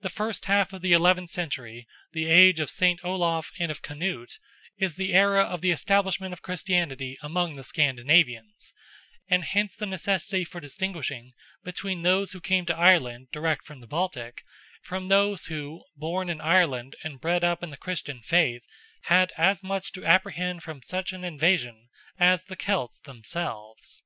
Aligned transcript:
The 0.00 0.08
first 0.08 0.46
half 0.46 0.72
of 0.72 0.80
the 0.80 0.94
eleventh 0.94 1.28
century, 1.28 1.86
the 2.12 2.24
age 2.30 2.60
of 2.60 2.70
Saint 2.70 2.98
Olaf 3.04 3.52
and 3.58 3.70
of 3.70 3.82
Canute, 3.82 4.38
is 4.78 4.94
the 4.94 5.12
era 5.12 5.42
of 5.42 5.60
the 5.60 5.70
establishment 5.70 6.32
of 6.32 6.40
Christianity 6.40 7.18
among 7.20 7.52
the 7.52 7.62
Scandinavians, 7.64 8.72
and 9.28 9.44
hence 9.44 9.76
the 9.76 9.84
necessity 9.84 10.44
for 10.44 10.60
distinguishing 10.60 11.34
between 11.62 12.00
those 12.00 12.32
who 12.32 12.40
came 12.40 12.64
to 12.64 12.74
Ireland, 12.74 13.28
direct 13.32 13.66
from 13.66 13.80
the 13.80 13.86
Baltic, 13.86 14.40
from 14.80 15.08
those 15.08 15.44
who, 15.44 15.84
born 15.94 16.30
in 16.30 16.40
Ireland 16.40 16.96
and 17.04 17.20
bred 17.20 17.44
up 17.44 17.62
in 17.62 17.68
the 17.68 17.76
Christian 17.76 18.22
faith, 18.22 18.66
had 19.12 19.30
as 19.36 19.62
much 19.62 19.92
to 19.92 20.06
apprehend 20.06 20.62
from 20.62 20.82
such 20.82 21.12
an 21.12 21.22
invasion, 21.22 21.90
as 22.18 22.44
the 22.44 22.56
Celts 22.56 22.98
themselves. 22.98 24.04